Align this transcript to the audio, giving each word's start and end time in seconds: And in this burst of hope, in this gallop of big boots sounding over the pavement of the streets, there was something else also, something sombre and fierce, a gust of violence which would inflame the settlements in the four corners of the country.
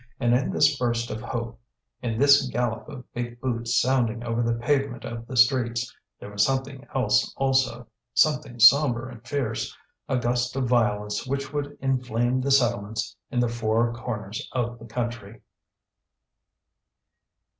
And 0.19 0.33
in 0.33 0.49
this 0.49 0.79
burst 0.79 1.11
of 1.11 1.21
hope, 1.21 1.59
in 2.01 2.17
this 2.17 2.47
gallop 2.49 2.89
of 2.89 3.13
big 3.13 3.39
boots 3.39 3.79
sounding 3.79 4.23
over 4.23 4.41
the 4.41 4.55
pavement 4.57 5.05
of 5.05 5.27
the 5.27 5.37
streets, 5.37 5.95
there 6.19 6.31
was 6.31 6.43
something 6.43 6.87
else 6.95 7.31
also, 7.37 7.85
something 8.15 8.59
sombre 8.59 9.11
and 9.11 9.23
fierce, 9.27 9.77
a 10.09 10.17
gust 10.17 10.55
of 10.55 10.63
violence 10.67 11.27
which 11.27 11.53
would 11.53 11.77
inflame 11.81 12.41
the 12.41 12.49
settlements 12.49 13.15
in 13.29 13.39
the 13.39 13.47
four 13.47 13.93
corners 13.93 14.49
of 14.53 14.79
the 14.79 14.85
country. 14.85 15.41